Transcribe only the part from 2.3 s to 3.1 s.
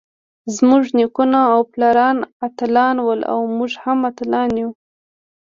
اتلان